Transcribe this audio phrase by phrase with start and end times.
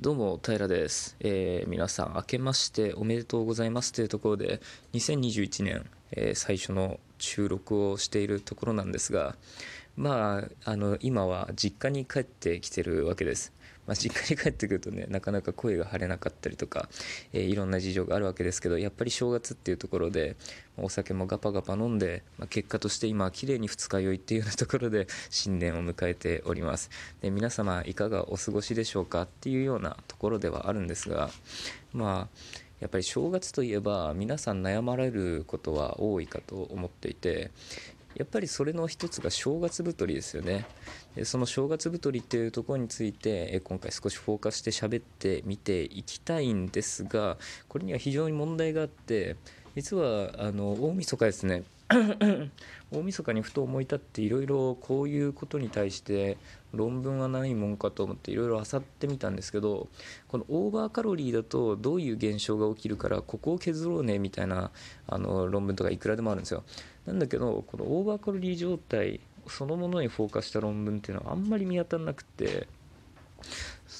[0.00, 4.62] どうも平です、えー、皆さん明けましておめでとうございますというところで
[4.94, 9.36] 2021年、えー、最初の収録をしているところなんですが
[9.98, 13.52] まああの今は実家に帰ってきてるわけです。
[13.90, 16.88] まあ、実家に帰ってくるとねなかなか声が張れなかったりとか、
[17.32, 20.36] えー、いろんな事情があるわけですけどやっぱり正月っていうところで
[20.76, 26.88] お酒もガパガパ飲んで、まあ、結果として今は綺麗に二日酔いっていうようなところで新年を迎えております。
[27.20, 31.30] で皆様いかがお過ごしでしょうかっていうようなところではあるんですが
[31.92, 37.50] まあやっぱり正月といえば皆さん悩まれることは多いかと思っていて
[38.16, 40.66] やっぱりそれの一つが正月太りですよね。
[41.14, 47.36] でその正月太りっていうところについて今回少しフォーカスして喋ってみていきたいんですが
[47.68, 49.36] これには非常に問題があって
[49.76, 51.62] 実はあの大晦日ですね。
[52.92, 56.38] 大晦日にふと思い立っていろいろこういうことに対して
[56.72, 59.88] 論文はないもんかと思っていろいろ漁ってみたんですけど
[60.28, 64.70] このオーバーカロリーだとどういう現象が起きるからここを削ろうねみたいな
[65.08, 66.62] あの論文とかいくらでもあるんですよ。
[67.06, 72.68] なんだけどこのオーバーカロリー状態そのものにフォーカスした論文っていうのはあんまり見当たらなくて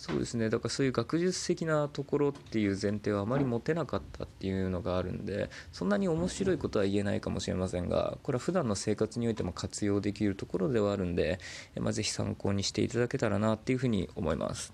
[0.00, 11.38] そうですねだからそういう学術的なところっていう前提はあまり持てなかったっていうのがあるんでそんなに面白いことは言えないかもしれませんがこれは普段の生活においても活用できるところではあるんで、
[11.78, 14.72] まあ、ぜひ参考にしていただけたらなっていうふうに思います。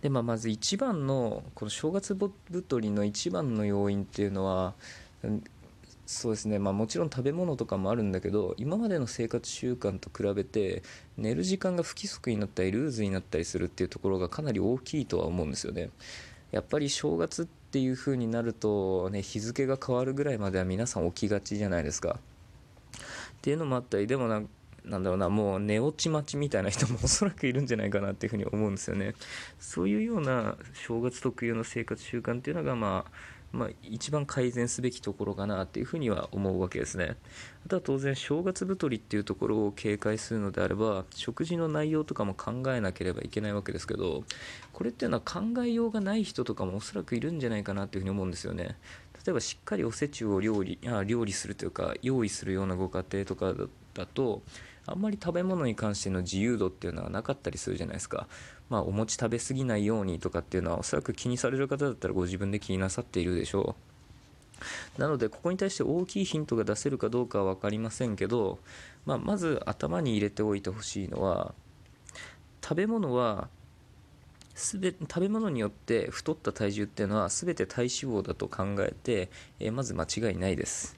[0.00, 2.16] でまあ、まず一番のこの正月
[2.50, 4.74] 太りの一番の要因っていうのは
[6.10, 6.58] そうですね。
[6.58, 10.82] まあもちろん食べ物とかもあるんだけど今までの生活習慣と比べて
[11.18, 15.90] 寝る時間が不規則になったりルーズになったりするっていうところがかなり大きいとは思うんですよね。
[16.50, 22.18] やっぱり正月っていう風になるとね日付が変わるぐらいまでは皆さん起きがちじゃないですか。
[23.36, 24.42] っていうのもあったりでもな
[24.86, 29.14] なんだろうなもう寝落ち待ちみたいな人も おそらくいるんじゃないかなっていうふうに思うんですよね。
[29.60, 37.16] そういうような正月特有の生活習慣っていうのがまあまあ、一番改善すべきところかなっていうふうには思うわけですね。
[37.64, 44.24] あとは当然正月太りっていうところを警戒するのであれば食事の内容とかも考えなければいけないわけですけど
[44.72, 48.76] これっていうのは考えようがない人とかもおそらくいるんじゃないかなっていうふうに思うんですよね。
[49.24, 53.54] 例えばしっかりおせちを料理あ料理するというか用意するようなご家庭とか
[53.94, 54.42] だと
[54.90, 58.26] あんまり食べ物に関しての自由度っていうのはなかったりするじゃないですか。
[58.68, 63.76] まあ、お餅食べ過ぎないようにとかっていうのはおそらく気にされる方だったらご自分で気になさっているでしょ
[64.98, 65.00] う。
[65.00, 68.58] なのでここに対して大きいヒントが出せるかどうかは分かりませんけど、
[69.06, 71.54] まあ、まず頭に入れておいてほしいのは
[72.62, 73.48] 食べ物は
[74.58, 80.97] すべ食べ物によって太った体重っていうのは全て体脂肪だと考えて、え、まず間違いないです。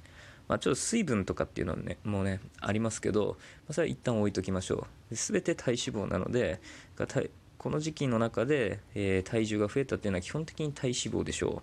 [0.50, 5.14] まあ、ちょっと水分とかっていうのはね、もうね、ありますけど、まあ、それは一旦置いときましょう。
[5.14, 6.60] すべて体脂肪なので、
[7.56, 11.62] この時期の中で、えー、体重が増えたっていうのは基本的に体脂肪でしょ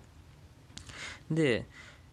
[1.30, 1.34] う。
[1.34, 1.66] で、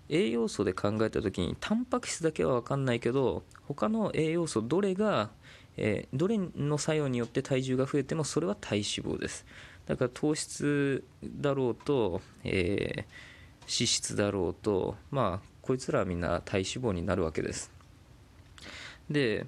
[0.09, 5.29] 栄養素で考えた時に、タンパク質だけは分かんないけど、他の栄養素どれが、
[5.77, 9.45] えー、どれの作用によって体重が増えてもそれは体脂肪です。
[9.85, 17.71] だから糖質だろうと、えー、脂質だろうと、まあ、こいつらはみんな体脂肪になるわけです
[19.09, 19.47] で、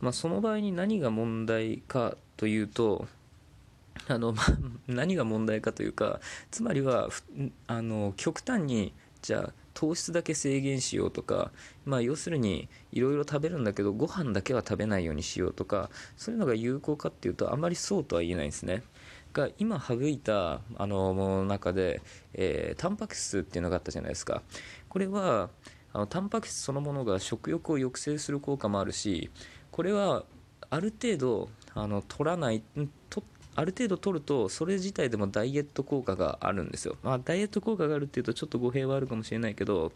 [0.00, 3.06] まあ、その場合に何が問題かというと
[4.08, 4.46] あの、まあ、
[4.88, 6.18] 何が問題かというか
[6.50, 7.10] つまりは
[7.68, 11.52] あの極端にじゃあ糖質だけ制限しようとか、
[11.84, 18.82] まあ、要するにいろいろ食べるんだけどご飯だけは食べないようにしようとかそういうのが有効かっていうとあまりそうとは言えないんですね。
[19.36, 22.00] が今省いたあのものの中で、
[22.32, 24.42] えー、タンパク質っていうのがあったじゃないですか。
[24.88, 25.50] これは
[25.92, 29.30] あのタンパク質そのものが食欲を抑制する効果もあるし
[29.70, 30.24] これは
[30.70, 32.62] ある程度あの取らない
[33.10, 33.22] と
[33.54, 39.92] ある程度取るとそれ自体でもダイエット効果があるんですよ、まあ、ダイエット効果があるっていうとちょっと語弊はあるかもしれないけど、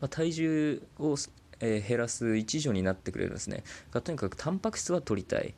[0.00, 1.16] まあ、体重を、
[1.60, 3.62] えー、減らす一助になってくれるんですね。
[3.90, 5.54] がとにかくタンパク質は取りたい。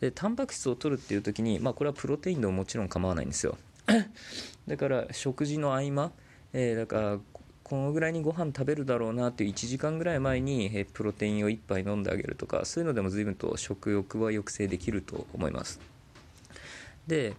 [0.00, 3.56] でタンパク質を取るっていう時に、まあ、これはプロテインでももちろん構わないんですよ。
[4.66, 6.12] だから食事の合間、
[6.52, 7.18] えー、だから
[7.62, 15.80] このぐらいにご飯食べるだろうなっていう1時間ぐらい前に、えプロテインを1杯飲んであげるとかそういうのでも随分と食欲は抑制できると思います。
[17.08, 17.34] で、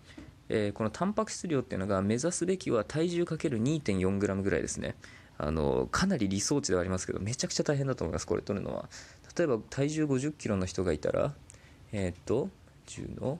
[0.50, 4.96] えー、このタンパク質量っていうのが目指すべきは体重 ×2.4g ぐらいですね。
[5.38, 8.90] あのかなり理想値ではありますけどめちゃくちゃ大変だと思いますこれ取るのは。
[9.38, 11.34] 例えば体重 50kg の人がいたら
[12.00, 12.50] えっ、と
[12.86, 13.40] 10の？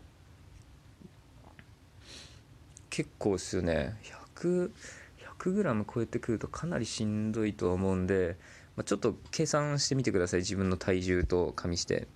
[2.90, 3.96] 結構っすよね。
[4.36, 4.72] 100
[5.38, 8.36] 100g 超えてくるとかなりしんどいと思うんで、
[8.76, 10.40] まあ、ちょっと計算してみてください。
[10.40, 12.08] 自分の体重と加味して。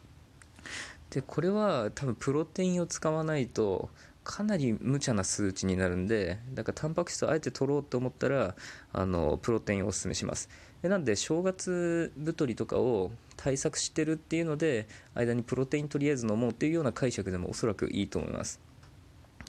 [1.11, 3.91] でこれは多分プロテインを使わないと
[4.23, 8.55] かなり無茶な数値になるんでだからタンパク質をあえて取ろうと思ったら
[8.93, 10.49] あのプロテインをおすすめします。
[10.81, 18.59] でなんで正月太りとかを対策してるっていうので間にプロテインとりあえず飲もうっていうような解釈でもおそらくいいと思います。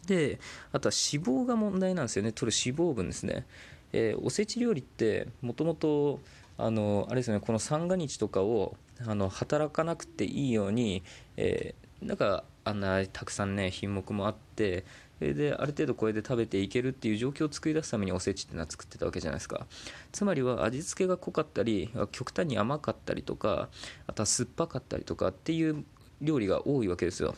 [0.06, 0.40] で
[0.72, 2.32] あとは脂肪が問題なんですよね。
[2.32, 3.46] 取る脂肪分ですね、
[3.92, 6.20] えー、おせち料理ってもともと
[6.58, 7.40] あのあれですね。
[7.40, 8.76] この三が日とかを
[9.06, 11.02] あの働かなくていいように、
[11.36, 14.84] えー、なんかあんなたくさんね品目もあって
[15.18, 19.66] それである程度これで食べていけるっていう状況を作り出すためにおせちっていうのは作ってたわけじゃないですか。
[20.10, 23.68] つまりは味付けが濃かったり極端に甘かったりとか
[24.06, 25.84] あとは酸っぱかったりとかっていう
[26.20, 27.36] 料理が多いわけですよ。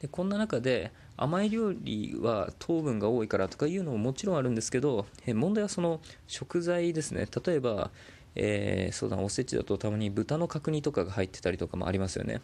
[0.00, 7.26] でこんな中で甘い料理は糖分が多いからとかいうのももちろんあるんですけど問題はその食材ですね。
[7.46, 7.90] 例えば
[8.36, 12.42] えー、そうだおせちだとたまに豚の角煮とかが入ってたりとかもありますよね、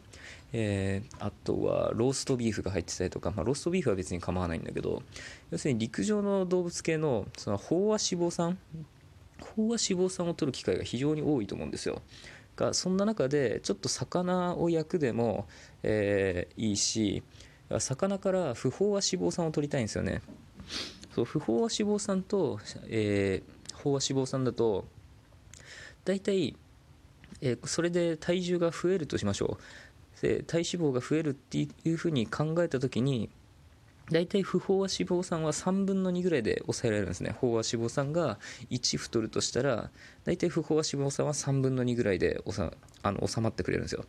[0.52, 5.02] えー、あとはローストビーフが入ってたりとか、まあ、ローストビーフは別に構わないんだけど
[5.50, 7.98] 要するに陸上の動物系のその飽和脂
[8.28, 8.58] 肪酸？
[9.40, 12.00] 飽和脂肪酸を取る機会が非常に多いと思うんですよ。
[12.56, 15.46] がそんな中でちょっと魚を焼くでも、
[15.82, 17.22] えー、いいし
[17.78, 20.22] 魚から不飽和脂肪酸を取りたいんですよね。
[21.14, 24.84] そう不飽和脂肪酸と、えー、飽和脂肪酸だと
[26.04, 26.56] 大体、
[27.40, 29.62] えー、それで体重が増えるとしましょう。
[30.22, 33.28] で体脂肪が増えるっていうふうに考えた時に
[34.10, 37.34] 大体不飽和脂肪酸は3分の2ぐらいで抑えられるんですね。
[37.40, 38.38] 飽和脂肪酸が
[38.70, 39.90] 1太るとしたら
[40.24, 42.42] 大体不飽和脂肪酸は3分の2ぐらいで
[43.02, 44.04] あの収まってくれるんですよ。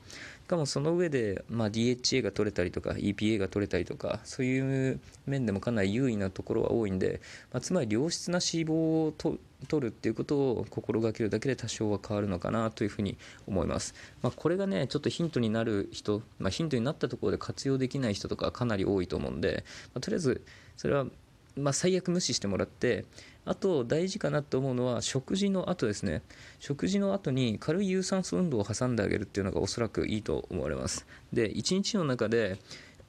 [0.46, 7.22] しかもその上で、まあ、DHA が取れたりとか EPA が取れたりとかそういう面でもかなり優位なところは多いんで、
[7.54, 9.38] まあ、つまり良質な脂肪をと
[9.68, 13.18] 取るっていうことを心がけるだけで多少は変わるのかなというふうに
[13.48, 19.64] 思います、まあ、これがねちょっとヒントになる人、まあ、ヒントになったところで活用できない人とかかなり多いと思うんで、
[19.94, 20.42] まあ、とりあえず
[20.78, 21.06] それは
[21.56, 23.06] ま最悪無視してもらって
[23.46, 26.22] あと大事かなと思うのは食事の後ですね。
[26.60, 31.06] 食事の後に軽い有酸素運動を挟んであげるっていうのがおそらくいいと思われます。
[31.34, 32.58] で1日の中で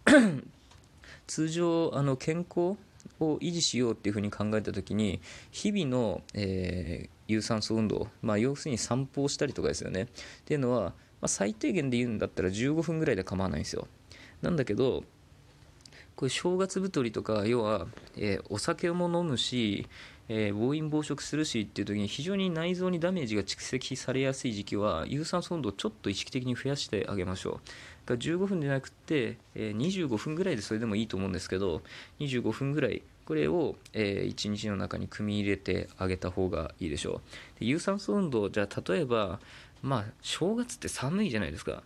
[1.27, 2.77] 通常あの健康
[3.21, 5.21] を維持しようっていうふうに考えた時に
[5.51, 10.03] 日々の、えー、有酸素運動、まあ、要するに散歩をしたりとかですよね。
[10.03, 10.07] っ
[10.45, 10.93] ていうのは、ま
[11.23, 13.87] あ、最低限で言うんだったら15分ぐらいで構わないんですよ。
[14.43, 15.05] なんだけど
[16.17, 17.87] これ正月太りとか要は、
[18.17, 19.87] えー、お酒も飲むし
[20.29, 27.71] えー、暴飲暴食するしっていう時に非常に内臓にダメージが蓄積されやすい時期は有酸素運動をちょっと意識的に増やしてあげましょう。
[28.07, 31.83] が15分でなくて、えー、25分ぐらいでそれでもいいと思うんですけど
[32.21, 37.23] 25分ぐらいこれを、えー、1日の中に組み入れてあげた方がいいでしょ
[37.57, 37.61] う。
[37.61, 39.41] で有酸素運動じゃあ例えば
[39.83, 41.83] まあ正月って寒いじゃないですか。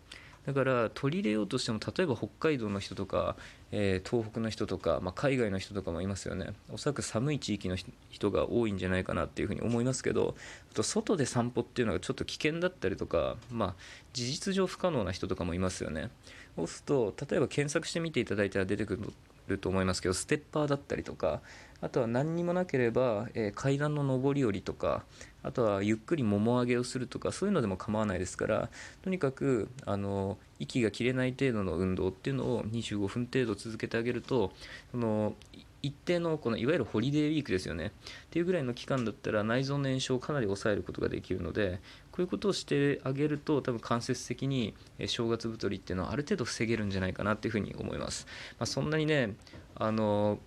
[0.46, 3.36] だから取り入れようとしても例えば北海道の人とか、
[3.70, 6.52] えー、東北の人とか、まあ、海外の人とかもいますよね。
[6.72, 7.76] おそらく寒い地域の
[8.10, 10.34] 人が多いんじゃないかなっていうふうに思いますけど
[10.72, 13.74] あと外で散歩っていうのがちょっと危険だったりとか、まあ、
[14.12, 16.10] 事実上不可能な人とかもいますよね。
[16.56, 18.98] そうすると例えば検索してみていただいたら出てく
[19.46, 21.40] ると思いますけどステッパーだったりとか
[21.80, 25.04] あとは何にもなければ、えー、階段の上り下りとか
[25.42, 28.68] あとはゆっくりもも上げをするとかそういうのでも構わないですから
[29.02, 34.52] とにかくあの息が切れない程度の運動っていうのを25分程度続けてあげると
[34.90, 35.34] その
[35.80, 37.86] 一定のこのいわゆるホリデーウィークですよね。
[37.86, 37.90] っ
[38.30, 41.80] ていうぐらいの期間だったら内臓の炎症をかなり抑えることができるので
[42.10, 44.74] こういうことをしてあげると多分間接的に
[45.06, 48.26] 正月太りっていうのはある程度防げるんじゃないかなっていうふうに思います、
[48.58, 49.36] まあ、そんなにね
[49.76, 50.40] あの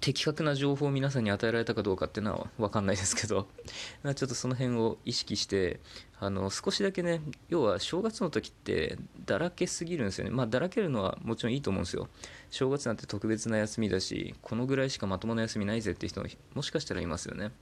[0.00, 3.48] 的確な情報を皆さんに与えられたかどうかっていうのは分かんないですけど
[4.02, 5.80] ちょっとその辺を意識して
[6.20, 10.30] あの少しだけね要は正月の時ってだらけすぎるんですよね。
[10.30, 12.08] まあだらけるのはもちろんいいと思うんですよ。
[12.50, 17.46] 正月なんて特別な休みだしこのぐらいしかまともな休みないぜって人ももしかしたらいますよね。
[17.46, 17.54] って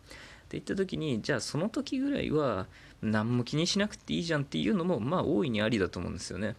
[0.59, 2.67] 言った時にじゃあその時ぐらいは
[3.03, 6.57] 何も気にしなくていいじゃんっていうのもまあ大いにありだと思うんですよね。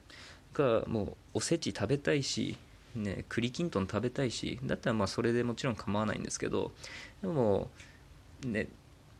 [0.54, 2.58] がもうおせち食べたいし
[2.96, 6.72] ね、栗きんとん食べたいしだったらまあそれでもちろん構わないんですけど
[7.22, 7.70] でも
[8.46, 8.68] ね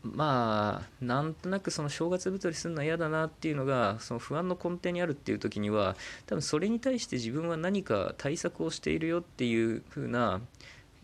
[0.02, 10.40] まあなんとなくその正月太りするのは嫌だなっていうのがその不安の根底にあるっていう時には多分それに対して自分は何か対策をしているよっていう風な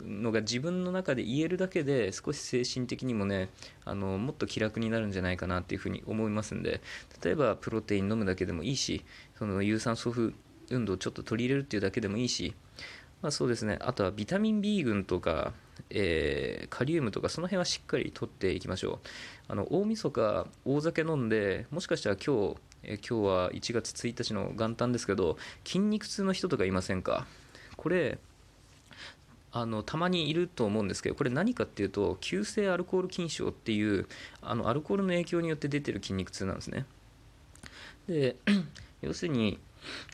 [0.01, 3.49] のが自分の中で言えるだけで少し精神的にもね
[3.85, 6.81] あのもっと気楽になるんじゃないかなっていうふうに思いますんで
[7.23, 9.03] 例えばプロテイン飲むだけでもいいし
[9.37, 10.33] その有酸素風
[10.71, 12.53] 運動をちょっと取り入れるっていうだけでもいいし、
[13.21, 13.77] まあ、そうですね。
[13.81, 15.53] あとはビタミン B 群とか、
[15.89, 19.07] えー、カリウムとかその辺はしっかり取っていきましょう。
[19.49, 27.27] あの大晦日大酒飲んでもしかしたら今日、えー、今日は1月1日の元旦ですけど筋肉痛の人とかいませんか？
[27.75, 28.19] これ
[29.51, 34.07] あのたまにいると思うんですけどこれ何かっていうと急性アルコール筋症っていう
[34.41, 36.85] あのアルコールの影響によって出てる筋肉痛なんですね。
[38.07, 38.35] で
[39.01, 39.59] 要するに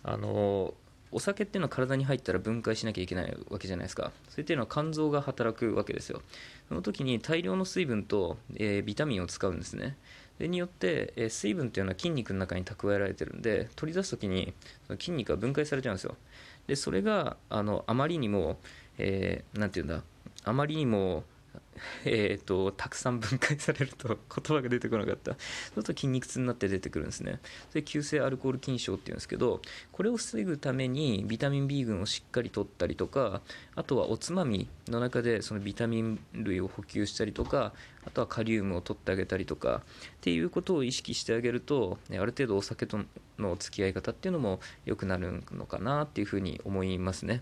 [0.04, 0.74] あの
[1.12, 4.12] お酒っていうのは体に入ったら分解しなきゃいけないわけじゃないですか。
[4.30, 6.22] それっていうのは肝臓が働くわけですよ。
[6.68, 9.98] その時に大量の水分と、えー、ビタミンを使うんですね。
[10.40, 14.54] でによって、えー、水分っていうのは筋肉の中に蓄えられてるんで取り出す時に
[14.88, 16.18] その筋肉が分解されちゃうんですよ。
[16.68, 18.58] でそれがあのあまりにも
[18.98, 20.04] えー、て言うんだ
[20.44, 21.24] あまりにも
[22.06, 24.18] えーと、たくさん分解されると言
[24.58, 27.40] 葉が出てこなかったそうすると筋肉痛になって出てくるんですね
[27.70, 33.42] それ急性アルコール筋症っていうんですけどこれを防ぐためにビタミン B 群をしっかりとったりとか
[33.76, 37.74] あとはおつまみの中でそのビタミン類を補給したりとか
[38.06, 39.82] あとはカリウムを取ってあげたりとかっ
[40.22, 43.00] ていうことを意識してあげるとある程度お酒と
[43.40, 47.42] の付き合い方っていうのも良くなるのかなっていうふうに思いますね。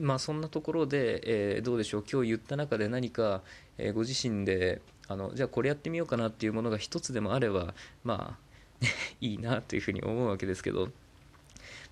[0.00, 3.42] まあ、そんなところで、えー、どうでしょう今日言った中で何か、
[3.78, 7.74] えー、ご自身であのじゃあこれやってみようかなっていうものが一つでもあれば
[8.04, 8.46] まあ
[9.20, 10.90] いいなというふうに思うわけですけど、ま、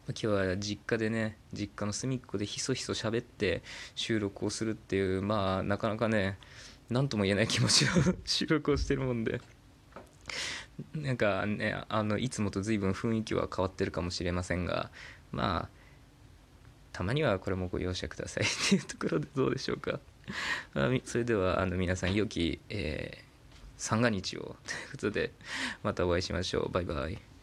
[0.08, 3.62] 今日は実家でね実家の隅っこでひそひそ喋って
[3.94, 6.38] 収録をするっていうまあなかなかね
[6.90, 9.40] 何とも言えない気持ちの 収録をしてるもんで。
[10.92, 14.90] なんかねあのいつもと随分雰囲気は変わってるかもしれませんが
[15.30, 15.84] まあ
[16.94, 19.98] たまにはこれもご容赦くださいっていうところでどうでしょうか。
[21.04, 23.24] それではあの皆さん良き、えー、
[23.76, 24.50] 三が日をとい
[24.88, 25.32] うことで
[25.82, 26.70] またお会いしましょう。
[26.70, 27.34] バイバイ。